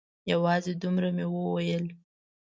[0.31, 1.85] یوازې دومره مې وویل.